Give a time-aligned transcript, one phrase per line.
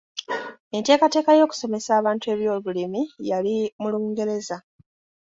[0.77, 4.57] Enteekateeka y'okusomesa abantu ebyobulimi yali mu Lungereza.